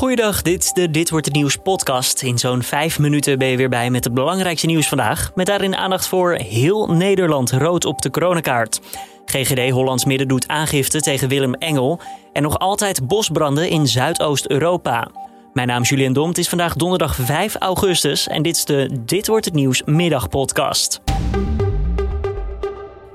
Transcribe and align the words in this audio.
Goeiedag, 0.00 0.42
dit 0.42 0.62
is 0.62 0.72
de 0.72 0.90
Dit 0.90 1.10
Wordt 1.10 1.26
Het 1.26 1.34
Nieuws 1.34 1.56
podcast. 1.56 2.22
In 2.22 2.38
zo'n 2.38 2.62
vijf 2.62 2.98
minuten 2.98 3.38
ben 3.38 3.48
je 3.48 3.56
weer 3.56 3.68
bij 3.68 3.90
met 3.90 4.04
het 4.04 4.14
belangrijkste 4.14 4.66
nieuws 4.66 4.88
vandaag. 4.88 5.30
Met 5.34 5.46
daarin 5.46 5.76
aandacht 5.76 6.06
voor 6.06 6.32
heel 6.32 6.86
Nederland 6.86 7.50
rood 7.50 7.84
op 7.84 8.02
de 8.02 8.10
coronakaart. 8.10 8.80
GGD 9.24 9.70
Hollands 9.70 10.04
Midden 10.04 10.28
doet 10.28 10.48
aangifte 10.48 11.00
tegen 11.00 11.28
Willem 11.28 11.54
Engel. 11.54 12.00
En 12.32 12.42
nog 12.42 12.58
altijd 12.58 13.06
bosbranden 13.06 13.68
in 13.68 13.86
Zuidoost-Europa. 13.86 15.10
Mijn 15.52 15.68
naam 15.68 15.82
is 15.82 15.88
Julian 15.88 16.12
Dom. 16.12 16.28
Het 16.28 16.38
is 16.38 16.48
vandaag 16.48 16.74
donderdag 16.74 17.14
5 17.14 17.54
augustus. 17.54 18.28
En 18.28 18.42
dit 18.42 18.56
is 18.56 18.64
de 18.64 19.00
Dit 19.04 19.26
Wordt 19.26 19.44
Het 19.44 19.54
Nieuws 19.54 19.82
middagpodcast. 19.84 21.00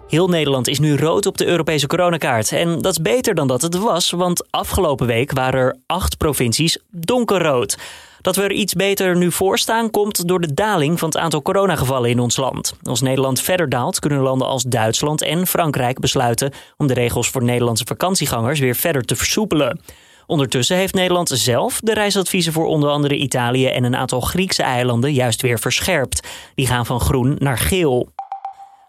Heel 0.08 0.28
Nederland 0.28 0.68
is 0.68 0.80
nu 0.80 0.96
rood 0.96 1.26
op 1.26 1.38
de 1.38 1.46
Europese 1.46 1.88
coronakaart. 1.88 2.52
En 2.52 2.82
dat 2.82 2.92
is 2.92 3.02
beter 3.02 3.36
dan 3.36 3.48
dat 3.48 3.62
het 3.62 3.78
was, 3.78 4.12
want 4.12 4.52
afgelopen 4.52 5.08
week 5.08 5.32
waren 5.32 5.60
er 5.60 5.76
acht 5.86 6.18
provincies 6.18 6.78
donkerrood. 6.92 7.78
Dat 8.22 8.36
we 8.36 8.44
er 8.44 8.52
iets 8.52 8.74
beter 8.74 9.18
nu 9.18 9.32
voor 9.32 9.58
staan 9.58 9.92
komt 9.92 10.28
door 10.28 10.42
de 10.42 10.54
daling 10.54 11.00
van 11.00 11.10
het 11.10 11.18
aantal 11.18 11.42
coronagevallen 11.42 12.10
in 12.10 12.20
ons 12.20 12.38
land. 12.38 12.74
Als 12.84 13.02
Nederland 13.02 13.42
verder 13.42 13.70
daalt, 13.70 14.00
kunnen 14.00 14.20
landen 14.20 14.48
als 14.48 14.64
Duitsland 14.64 15.22
en 15.22 15.48
Frankrijk 15.48 16.00
besluiten 16.00 16.52
om 16.78 16.88
de 16.88 16.94
regels 16.94 17.30
voor 17.30 17.44
Nederlandse 17.44 17.86
vakantiegangers 17.86 18.60
weer 18.60 18.76
verder 18.76 19.06
te 19.06 19.16
versoepelen. 19.16 19.80
Ondertussen 20.28 20.78
heeft 20.78 20.94
Nederland 20.94 21.30
zelf 21.34 21.80
de 21.84 21.94
reisadviezen 21.94 22.54
voor 22.54 22.66
onder 22.66 22.90
andere 22.90 23.16
Italië 23.16 23.68
en 23.68 23.84
een 23.84 23.96
aantal 23.96 24.22
Griekse 24.22 24.64
eilanden 24.64 25.14
juist 25.14 25.42
weer 25.42 25.60
verscherpt. 25.60 26.28
Die 26.56 26.68
gaan 26.68 26.86
van 26.86 27.00
groen 27.00 27.36
naar 27.40 27.58
geel. 27.58 28.10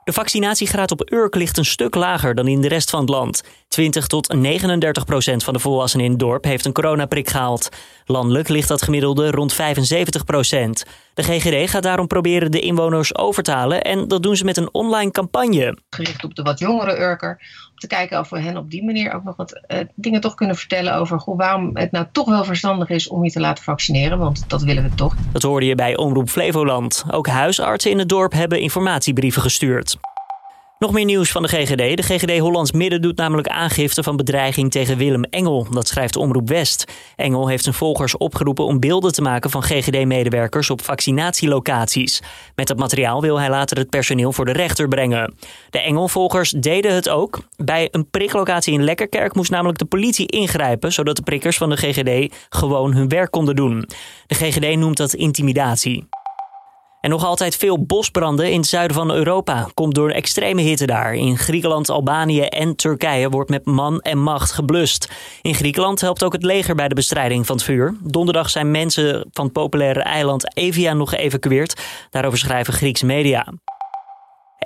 De 0.07 0.13
vaccinatiegraad 0.13 0.91
op 0.91 1.13
Urk 1.13 1.35
ligt 1.35 1.57
een 1.57 1.65
stuk 1.65 1.95
lager 1.95 2.35
dan 2.35 2.49
in 2.49 2.61
de 2.61 2.69
rest 2.69 2.91
van 2.91 3.01
het 3.01 3.09
land. 3.09 3.43
20 3.77 4.07
tot 4.07 4.35
39 4.35 5.05
procent 5.05 5.45
van 5.45 5.55
de 5.55 5.61
volwassenen 5.61 6.05
in 6.05 6.11
het 6.11 6.21
dorp 6.21 6.45
heeft 6.45 6.65
een 6.65 6.73
coronaprik 6.73 7.29
gehaald. 7.29 7.69
Landelijk 8.05 8.49
ligt 8.49 8.69
dat 8.69 8.83
gemiddelde 8.83 9.31
rond 9.31 9.53
75 9.53 10.25
procent. 10.25 10.85
De 11.15 11.23
GGD 11.23 11.71
gaat 11.71 11.83
daarom 11.83 12.07
proberen 12.07 12.51
de 12.51 12.61
inwoners 12.61 13.17
over 13.17 13.43
te 13.43 13.51
halen 13.51 13.83
en 13.83 14.09
dat 14.09 14.23
doen 14.23 14.37
ze 14.37 14.45
met 14.45 14.57
een 14.57 14.69
online 14.73 15.11
campagne. 15.11 15.79
Gericht 15.91 16.25
op 16.25 16.35
de 16.35 16.43
wat 16.43 16.59
jongere 16.59 17.01
Urker. 17.01 17.41
Om 17.71 17.79
te 17.79 17.87
kijken 17.87 18.19
of 18.19 18.29
we 18.29 18.41
hen 18.41 18.57
op 18.57 18.71
die 18.71 18.85
manier 18.85 19.13
ook 19.13 19.25
nog 19.25 19.37
wat 19.37 19.61
uh, 19.69 19.79
dingen 19.95 20.21
toch 20.21 20.35
kunnen 20.35 20.57
vertellen 20.57 20.95
over 20.95 21.19
hoe, 21.19 21.37
waarom 21.37 21.77
het 21.77 21.91
nou 21.91 22.07
toch 22.13 22.29
wel 22.29 22.45
verstandig 22.45 22.89
is 22.89 23.09
om 23.09 23.25
je 23.25 23.31
te 23.31 23.41
laten 23.41 23.65
vaccineren. 23.65 24.19
Want 24.19 24.45
dat 24.49 24.63
willen 24.63 24.83
we 24.83 24.95
toch. 24.95 25.15
Dat 25.33 25.43
hoorde 25.43 25.67
je 25.67 25.75
bij 25.75 25.97
Omroep 25.97 26.29
Flevoland. 26.29 27.05
Ook 27.11 27.27
huisartsen 27.27 27.91
in 27.91 27.99
het 27.99 28.09
dorp 28.09 28.33
hebben 28.33 28.61
informatiebrieven 28.61 29.43
gestuurd. 29.43 29.97
Nog 30.79 30.93
meer 30.93 31.05
nieuws 31.05 31.31
van 31.31 31.43
de 31.43 31.49
GGD. 31.49 31.97
De 31.97 32.03
GGD 32.03 32.39
Hollands 32.39 32.73
Midden 32.73 33.03
doet 33.03 33.17
namelijk 33.17 33.49
aangifte 33.49 34.03
van 34.03 34.17
bedreiging 34.17 34.71
tegen 34.71 34.97
Willem 34.97 35.25
Engel. 35.25 35.67
Dat 35.71 35.89
schrijft 35.89 36.17
Omroep 36.17 36.49
West. 36.49 36.93
Engel 37.17 37.49
heeft 37.49 37.63
zijn 37.63 37.75
volgers 37.75 38.17
opgeroepen 38.17 38.65
om 38.65 38.81
beelden 38.81 39.13
te 39.13 39.23
maken 39.23 39.51
van 39.51 39.63
GGD-medewerkers 39.63 40.71
op 40.71 40.83
vaccinatielocaties. 40.83 42.23
Met 42.55 42.67
dat 42.67 42.79
materiaal 42.79 43.21
wil 43.21 43.39
hij 43.39 43.51
later 43.51 43.77
het 43.77 43.91
personeel 43.91 44.33
voor 44.33 44.45
de 44.45 44.53
rechter 44.53 44.89
brengen. 44.89 45.35
De 45.71 45.81
Engel-volgers 45.81 46.51
deden 46.51 46.95
het 46.95 47.09
ook. 47.09 47.39
Bij 47.57 47.89
een 47.91 48.11
priklocatie 48.11 48.73
in 48.73 48.85
Lekkerkerk 48.85 49.35
moest 49.35 49.51
namelijk 49.51 49.79
de 49.79 49.85
politie 49.85 50.27
ingrijpen, 50.27 50.93
zodat 50.93 51.17
de 51.17 51.23
prikkers 51.23 51.57
van 51.57 51.71
de 51.71 51.77
GGD 51.77 52.35
gewoon 52.49 52.95
hun 52.95 53.09
werk 53.09 53.31
konden 53.31 53.57
doen. 53.57 53.89
De 54.27 54.35
GGD 54.35 54.77
noemt 54.77 54.97
dat 54.97 55.15
intimidatie. 55.15 56.09
En 57.07 57.13
nog 57.13 57.25
altijd 57.25 57.57
veel 57.57 57.85
bosbranden 57.85 58.51
in 58.51 58.59
het 58.59 58.67
zuiden 58.67 58.97
van 58.97 59.11
Europa. 59.11 59.69
Komt 59.75 59.95
door 59.95 60.11
extreme 60.11 60.63
hitte 60.63 60.87
daar. 60.87 61.15
In 61.15 61.39
Griekenland, 61.39 61.91
Albanië 61.91 62.41
en 62.41 62.77
Turkije 62.77 63.29
wordt 63.29 63.51
met 63.51 63.65
man 63.65 64.01
en 64.01 64.19
macht 64.19 64.53
geblust. 64.53 65.11
In 65.43 65.55
Griekenland 65.55 66.01
helpt 66.01 66.25
ook 66.25 66.33
het 66.33 66.43
leger 66.43 66.75
bij 66.75 66.89
de 66.89 66.95
bestrijding 66.95 67.47
van 67.47 67.57
het 67.57 67.65
vuur. 67.65 67.97
Donderdag 68.03 68.51
zijn 68.51 68.71
mensen 68.71 69.29
van 69.33 69.45
het 69.45 69.53
populaire 69.53 70.03
eiland 70.03 70.57
Evia 70.57 70.93
nog 70.93 71.11
geëvacueerd. 71.11 71.83
Daarover 72.11 72.39
schrijven 72.39 72.75
Griekse 72.75 73.07
media. 73.07 73.47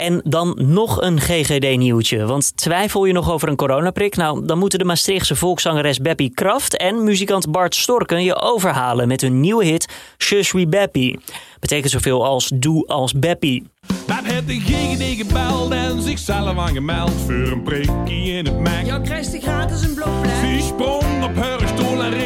En 0.00 0.20
dan 0.24 0.58
nog 0.60 1.02
een 1.02 1.20
GGD-nieuwtje. 1.20 2.26
Want 2.26 2.56
twijfel 2.56 3.04
je 3.04 3.12
nog 3.12 3.30
over 3.30 3.48
een 3.48 3.56
coronaprik? 3.56 4.16
Nou, 4.16 4.46
dan 4.46 4.58
moeten 4.58 4.78
de 4.78 4.84
Maastrichtse 4.84 5.36
volkszangeres 5.36 5.98
Beppie 5.98 6.30
Kraft 6.34 6.76
en 6.76 7.04
muzikant 7.04 7.50
Bart 7.50 7.74
Storken 7.74 8.22
je 8.22 8.40
overhalen 8.40 9.08
met 9.08 9.20
hun 9.20 9.40
nieuwe 9.40 9.64
hit 9.64 9.88
Je 10.16 10.42
suis 10.42 10.68
Beppie. 10.68 11.18
Betekent 11.60 11.90
zoveel 11.90 12.24
als 12.24 12.50
Doe 12.54 12.86
als 12.86 13.12
Beppie. 13.12 13.66
Beb 14.06 14.24
heeft 14.24 14.46
de 14.46 14.60
GGD 14.60 15.16
gebeld 15.16 15.72
en 15.72 16.02
zichzelf 16.02 16.58
aangemeld 16.58 17.12
voor 17.26 17.34
een 17.34 17.62
prikkie 17.62 18.32
in 18.32 18.46
het. 18.46 18.86
Ja, 18.86 18.98
krijgt 18.98 19.36
gratis 19.42 19.82
een 19.82 19.94
blokfles. 19.94 20.40
Ze 20.40 20.66
sprong 20.66 21.24
op 21.24 21.36
haar 21.36 21.68
stoel 21.68 22.02
en 22.02 22.19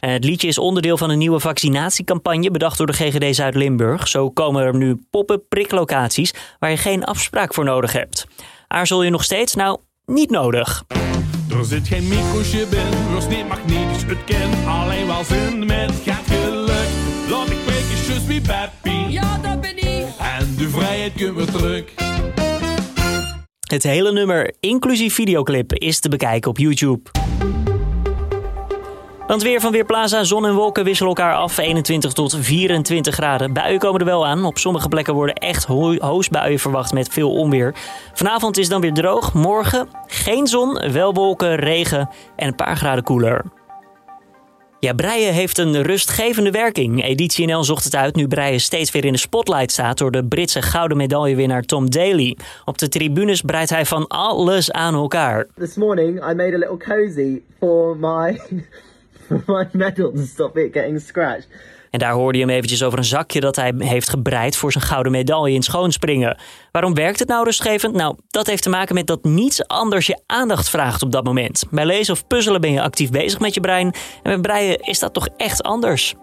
Het 0.00 0.24
liedje 0.24 0.48
is 0.48 0.58
onderdeel 0.58 0.96
van 0.96 1.10
een 1.10 1.18
nieuwe 1.18 1.40
vaccinatiecampagne 1.40 2.50
bedacht 2.50 2.78
door 2.78 2.86
de 2.86 2.92
GGD 2.92 3.34
Zuid-Limburg. 3.34 4.08
Zo 4.08 4.30
komen 4.30 4.62
er 4.62 4.76
nu 4.76 5.06
poppen 5.10 5.48
priklocaties 5.48 6.34
waar 6.58 6.70
je 6.70 6.76
geen 6.76 7.04
afspraak 7.04 7.54
voor 7.54 7.64
nodig 7.64 7.92
hebt. 7.92 8.26
Aarzel 8.68 9.02
je 9.02 9.10
nog 9.10 9.24
steeds? 9.24 9.54
Nou, 9.54 9.78
niet 10.06 10.30
nodig. 10.30 10.84
Er 11.50 11.64
zit 11.64 11.88
geen 11.88 12.08
microchip 12.08 12.72
in, 12.72 13.12
was 13.14 13.28
niet 13.28 13.48
magnetisch, 13.48 14.02
het 14.06 14.24
ken 14.24 14.66
alleen 14.66 15.06
wel 15.06 15.24
zin 15.24 15.66
met 15.66 15.92
gaat 16.04 16.26
geluk. 16.26 16.88
Laat 17.30 17.50
ik 17.50 17.64
prikken, 17.64 17.96
just 18.06 18.26
be 18.26 18.52
happy. 18.52 19.12
Ja, 19.12 19.38
dat 19.38 19.60
ben 19.60 19.76
ik. 19.76 20.06
En 20.38 20.54
de 20.56 20.68
vrijheid 20.68 21.14
weer 21.14 21.50
terug. 21.50 21.84
Het 23.66 23.82
hele 23.82 24.12
nummer, 24.12 24.54
inclusief 24.60 25.14
videoclip, 25.14 25.72
is 25.72 26.00
te 26.00 26.08
bekijken 26.08 26.50
op 26.50 26.58
YouTube. 26.58 27.10
Dan 29.26 29.38
weer 29.38 29.60
van 29.60 29.72
Weerplaza. 29.72 30.24
Zon 30.24 30.46
en 30.46 30.54
wolken 30.54 30.84
wisselen 30.84 31.08
elkaar 31.08 31.34
af. 31.34 31.58
21 31.58 32.12
tot 32.12 32.36
24 32.40 33.14
graden. 33.14 33.52
Buien 33.52 33.78
komen 33.78 34.00
er 34.00 34.06
wel 34.06 34.26
aan. 34.26 34.44
Op 34.44 34.58
sommige 34.58 34.88
plekken 34.88 35.14
worden 35.14 35.34
echt 35.34 35.64
ho 35.64 35.96
hoosbuien 35.98 36.58
verwacht 36.58 36.92
met 36.92 37.08
veel 37.08 37.32
onweer. 37.32 37.74
Vanavond 38.12 38.58
is 38.58 38.68
dan 38.68 38.80
weer 38.80 38.92
droog. 38.92 39.34
Morgen 39.34 39.88
geen 40.06 40.46
zon, 40.46 40.92
wel 40.92 41.14
wolken, 41.14 41.54
regen 41.54 42.08
en 42.36 42.46
een 42.46 42.54
paar 42.54 42.76
graden 42.76 43.04
koeler. 43.04 43.44
Ja, 44.80 44.92
breien 44.92 45.32
heeft 45.32 45.58
een 45.58 45.82
rustgevende 45.82 46.50
werking. 46.50 47.04
Editie 47.04 47.46
NL 47.46 47.64
zocht 47.64 47.84
het 47.84 47.94
uit 47.94 48.14
nu 48.14 48.28
breien 48.28 48.60
steeds 48.60 48.90
weer 48.90 49.04
in 49.04 49.12
de 49.12 49.18
spotlight 49.18 49.72
staat 49.72 49.98
door 49.98 50.10
de 50.10 50.24
Britse 50.24 50.62
gouden 50.62 50.96
medaillewinnaar 50.96 51.62
Tom 51.62 51.90
Daly. 51.90 52.36
Op 52.64 52.78
de 52.78 52.88
tribunes 52.88 53.40
breidt 53.40 53.70
hij 53.70 53.86
van 53.86 54.06
alles 54.06 54.72
aan 54.72 54.94
elkaar. 54.94 55.46
This 55.54 55.74
morning 55.74 56.16
I 56.16 56.34
made 56.34 56.54
a 56.54 56.58
little 56.58 56.76
cozy 56.76 57.40
for 57.58 57.96
my 57.96 58.40
stop 60.34 60.58
it. 60.58 60.76
En 61.90 61.98
daar 61.98 62.12
hoorde 62.12 62.38
je 62.38 62.44
hem 62.44 62.54
eventjes 62.54 62.82
over 62.82 62.98
een 62.98 63.04
zakje 63.04 63.40
dat 63.40 63.56
hij 63.56 63.72
heeft 63.78 64.08
gebreid 64.08 64.56
voor 64.56 64.72
zijn 64.72 64.84
gouden 64.84 65.12
medaille 65.12 65.54
in 65.54 65.62
schoonspringen. 65.62 66.38
Waarom 66.72 66.94
werkt 66.94 67.18
het 67.18 67.28
nou 67.28 67.44
rustgevend? 67.44 67.94
Nou, 67.94 68.16
dat 68.28 68.46
heeft 68.46 68.62
te 68.62 68.68
maken 68.68 68.94
met 68.94 69.06
dat 69.06 69.24
niets 69.24 69.66
anders 69.66 70.06
je 70.06 70.20
aandacht 70.26 70.70
vraagt 70.70 71.02
op 71.02 71.12
dat 71.12 71.24
moment. 71.24 71.64
Bij 71.70 71.86
lezen 71.86 72.14
of 72.14 72.26
puzzelen 72.26 72.60
ben 72.60 72.72
je 72.72 72.82
actief 72.82 73.10
bezig 73.10 73.40
met 73.40 73.54
je 73.54 73.60
brein. 73.60 73.94
En 74.22 74.22
bij 74.22 74.40
breien 74.40 74.80
is 74.80 74.98
dat 74.98 75.12
toch 75.14 75.28
echt 75.36 75.62
anders. 75.62 76.14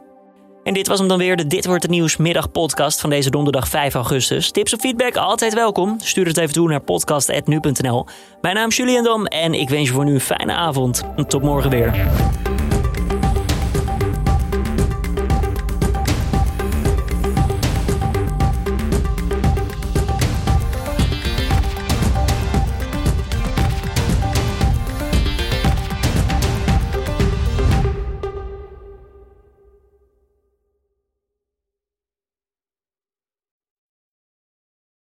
En 0.64 0.74
dit 0.74 0.88
was 0.88 1.00
hem 1.00 1.08
dan 1.08 1.18
weer, 1.18 1.36
de 1.36 1.48
Dit 1.48 1.66
Wordt 1.66 1.82
Het 1.82 1.92
Nieuws 1.92 2.18
middagpodcast 2.18 3.02
van 3.02 3.10
deze 3.10 3.30
donderdag 3.30 3.68
5 3.68 3.94
augustus. 3.94 4.52
Tips 4.52 4.74
of 4.74 4.80
feedback, 4.80 5.16
altijd 5.16 5.54
welkom. 5.54 5.98
Stuur 6.00 6.28
het 6.28 6.38
even 6.38 6.54
toe 6.54 6.70
naar 6.70 6.82
podcast.nu.nl. 6.82 8.06
Mijn 8.42 8.56
naam 8.56 8.70
is 8.70 8.76
Julian 8.78 9.28
en 9.28 9.54
ik 9.54 9.70
wens 9.70 9.88
je 9.88 9.94
voor 9.94 10.06
nu 10.06 10.14
een 10.14 10.20
fijne 10.20 10.54
avond. 10.54 11.04
Tot 11.28 11.42
morgen 11.42 11.70
weer. 11.70 12.08